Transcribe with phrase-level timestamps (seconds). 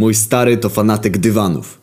[0.00, 1.79] Mój stary to fanatyk dywanów.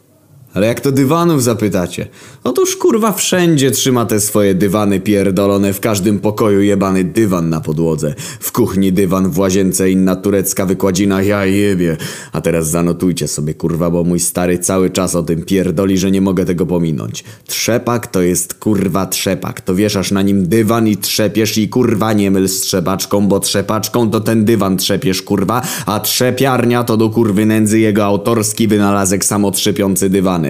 [0.57, 2.07] Ale jak to dywanów zapytacie?
[2.43, 8.15] Otóż kurwa wszędzie trzyma te swoje dywany pierdolone, w każdym pokoju jebany dywan na podłodze.
[8.39, 11.97] W kuchni dywan, w łazience inna turecka wykładzina, ja jebie.
[12.31, 16.21] A teraz zanotujcie sobie kurwa, bo mój stary cały czas o tym pierdoli, że nie
[16.21, 17.23] mogę tego pominąć.
[17.47, 19.61] Trzepak to jest kurwa trzepak.
[19.61, 24.11] To wieszasz na nim dywan i trzepiesz i kurwa nie myl z trzepaczką, bo trzepaczką
[24.11, 30.09] to ten dywan trzepiesz kurwa, a trzepiarnia to do kurwy nędzy jego autorski wynalazek samotrzepiący
[30.09, 30.46] dywany.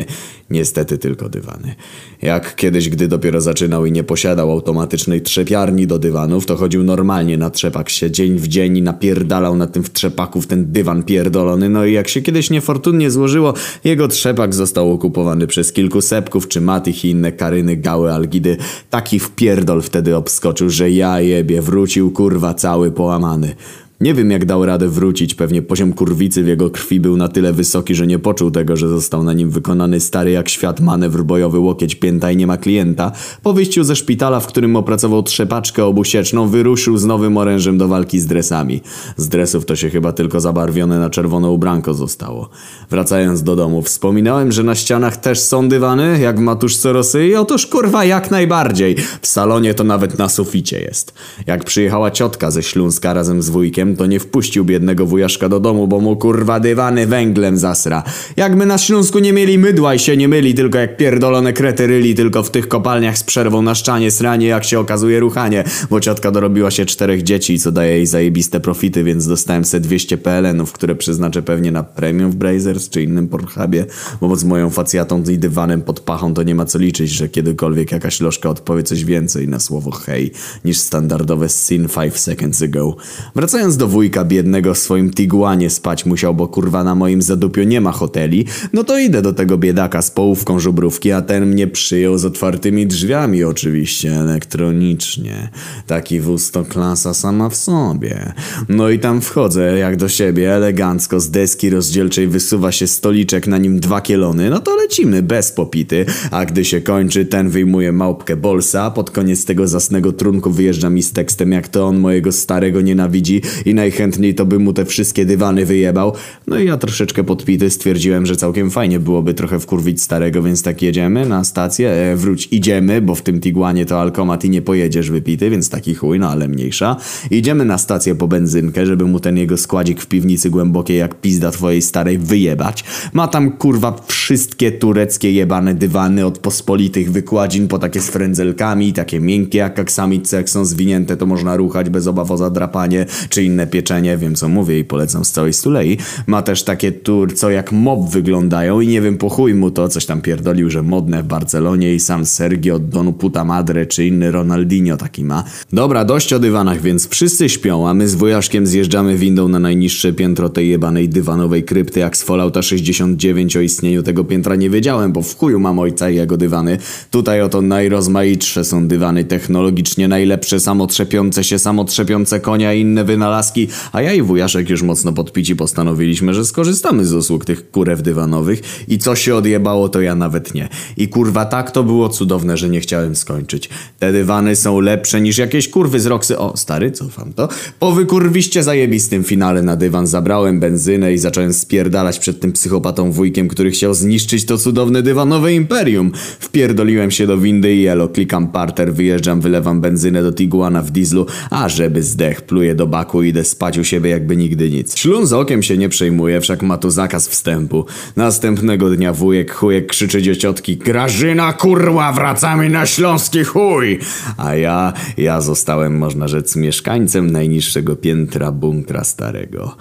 [0.49, 1.75] Niestety tylko dywany.
[2.21, 7.37] Jak kiedyś, gdy dopiero zaczynał i nie posiadał automatycznej trzepiarni do dywanów, to chodził normalnie
[7.37, 11.03] na trzepak się dzień w dzień i napierdalał na tym w trzepaku w ten dywan
[11.03, 11.69] pierdolony.
[11.69, 16.61] No i jak się kiedyś niefortunnie złożyło, jego trzepak został okupowany przez kilku sepków czy
[16.61, 18.57] matych i inne karyny, gały, algidy.
[18.89, 23.55] Taki wpierdol wtedy obskoczył, że ja jebie, wrócił kurwa cały połamany.
[24.01, 27.53] Nie wiem jak dał radę wrócić, pewnie poziom kurwicy w jego krwi był na tyle
[27.53, 31.59] wysoki, że nie poczuł tego, że został na nim wykonany stary jak świat manewr bojowy
[31.59, 33.11] łokieć pięta i nie ma klienta.
[33.43, 38.19] Po wyjściu ze szpitala, w którym opracował trzepaczkę obusieczną, wyruszył z nowym orężem do walki
[38.19, 38.81] z dresami.
[39.15, 42.49] Z dresów to się chyba tylko zabarwione na czerwono ubranko zostało.
[42.89, 47.35] Wracając do domu, wspominałem, że na ścianach też są dywany, jak w matuszce Rosy i
[47.35, 48.95] otóż kurwa jak najbardziej.
[49.21, 51.13] W salonie to nawet na suficie jest.
[51.47, 55.87] Jak przyjechała ciotka ze Śląska razem z wujkiem, to nie wpuścił biednego wujaszka do domu,
[55.87, 58.03] bo mu kurwa dywany węglem zasra.
[58.37, 61.87] Jak my na Śląsku nie mieli mydła i się nie myli, tylko jak pierdolone krety
[61.87, 65.99] ryli, tylko w tych kopalniach z przerwą na szczanie sranie, jak się okazuje ruchanie, bo
[65.99, 70.71] ciotka dorobiła się czterech dzieci, co daje jej zajebiste profity, więc dostałem se 200 PLN-ów,
[70.71, 73.85] które przeznaczę pewnie na premium w Brazers czy innym Pornhubie,
[74.21, 77.91] bo z moją facjatą i dywanem pod pachą to nie ma co liczyć, że kiedykolwiek
[77.91, 80.31] jakaś lożka odpowie coś więcej na słowo hej,
[80.65, 82.95] niż standardowe sin 5 seconds ago.
[83.35, 87.81] Wracając do wujka biednego w swoim Tiguanie spać musiał, bo kurwa na moim zadupiu nie
[87.81, 92.17] ma hoteli, no to idę do tego biedaka z połówką żubrówki, a ten mnie przyjął
[92.17, 95.49] z otwartymi drzwiami oczywiście, elektronicznie.
[95.87, 98.33] Taki wóz to klasa sama w sobie.
[98.69, 103.57] No i tam wchodzę jak do siebie, elegancko, z deski rozdzielczej wysuwa się stoliczek, na
[103.57, 108.35] nim dwa kielony, no to lecimy bez popity, a gdy się kończy, ten wyjmuje małpkę
[108.35, 112.81] bolsa, pod koniec tego zasnego trunku wyjeżdża mi z tekstem, jak to on mojego starego
[112.81, 116.13] nienawidzi i najchętniej to by mu te wszystkie dywany wyjebał.
[116.47, 120.81] No i ja troszeczkę podpity stwierdziłem, że całkiem fajnie byłoby trochę wkurwić starego, więc tak
[120.81, 125.11] jedziemy na stację, e, wróć, idziemy, bo w tym Tiguanie to alkomat i nie pojedziesz
[125.11, 126.95] wypity, więc taki chuj, no ale mniejsza.
[127.31, 131.51] Idziemy na stację po benzynkę, żeby mu ten jego składzik w piwnicy głębokiej jak pizda
[131.51, 132.83] twojej starej wyjebać.
[133.13, 133.91] Ma tam kurwa
[134.27, 140.37] wszystkie tureckie jebane dywany od pospolitych wykładzin po takie z frędzelkami, takie miękkie jak aksamice,
[140.37, 144.49] jak są zwinięte to można ruchać bez obaw o zadrapanie, czy inne pieczenie, wiem co
[144.49, 145.97] mówię i polecam z całej stulei.
[146.27, 149.89] Ma też takie tur, co jak mob wyglądają i nie wiem po chuj mu to,
[149.89, 154.31] coś tam pierdolił, że modne w Barcelonie i sam Sergio Donu Puta Madre czy inny
[154.31, 155.43] Ronaldinho taki ma.
[155.73, 160.13] Dobra, dość o dywanach, więc wszyscy śpią, a my z wujaszkiem zjeżdżamy windą na najniższe
[160.13, 165.11] piętro tej jebanej dywanowej krypty jak z Fallouta 69 o istnieniu tego piętra nie wiedziałem,
[165.11, 166.77] bo w chuju mam ojca i jego dywany.
[167.11, 174.01] Tutaj oto najrozmaitsze są dywany technologicznie najlepsze, samotrzepiące się, samotrzepiące konia i inne wynalazki, a
[174.01, 178.97] ja i wujaszek już mocno podpici postanowiliśmy, że skorzystamy z usług tych kurew dywanowych i
[178.97, 180.69] co się odjebało to ja nawet nie.
[180.97, 183.69] I kurwa tak to było cudowne, że nie chciałem skończyć.
[183.99, 186.37] Te dywany są lepsze niż jakieś kurwy z Roxy.
[186.37, 187.49] O, stary, cofam to.
[187.79, 193.47] Po wykurwiście zajebistym finale na dywan zabrałem benzynę i zacząłem spierdalać przed tym psychopatą wujkiem,
[193.47, 196.11] który chciał zniszczyć to cudowne dywanowe imperium.
[196.39, 201.25] Wpierdoliłem się do windy i elo, klikam parter, wyjeżdżam, wylewam benzynę do Tiguana w dieslu,
[201.49, 204.97] a żeby zdech, pluję do baku i idę spać u siebie jakby nigdy nic.
[204.97, 207.85] Ślun z okiem się nie przejmuje, wszak ma tu zakaz wstępu.
[208.15, 213.99] Następnego dnia wujek chujek krzyczy do ciotki Grażyna kurła, wracamy na śląski chuj!
[214.37, 219.75] A ja, ja zostałem, można rzec, mieszkańcem najniższego piętra bunkra starego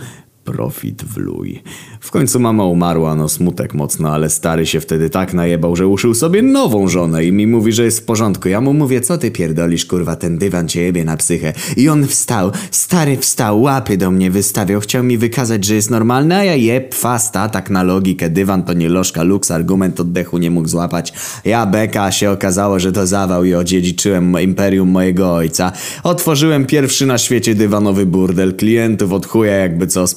[0.47, 1.63] profit w luj.
[2.01, 6.15] W końcu mama umarła, no smutek mocno, ale stary się wtedy tak najebał, że uszył
[6.15, 8.49] sobie nową żonę i mi mówi, że jest w porządku.
[8.49, 11.53] Ja mu mówię, co ty pierdolisz, kurwa, ten dywan cię jebie na psychę.
[11.77, 16.35] I on wstał, stary wstał, łapy do mnie wystawiał, chciał mi wykazać, że jest normalny,
[16.35, 20.51] a ja jeb, fasta, tak na logikę, dywan to nie lożka, luks, argument oddechu nie
[20.51, 21.13] mógł złapać.
[21.45, 25.73] Ja beka, się okazało, że to zawał i odziedziczyłem imperium mojego ojca.
[26.03, 30.15] Otworzyłem pierwszy na świecie dywanowy burdel, klientów od chuja jakby co z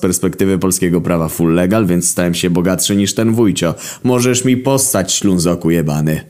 [0.59, 3.75] polskiego prawa full legal, więc stałem się bogatszy niż ten wujcio.
[4.03, 6.21] Możesz mi postać, ślązoku jebany.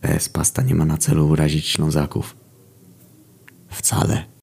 [0.00, 2.36] PS pasta nie ma na celu urazić ślązaków.
[3.68, 4.37] Wcale.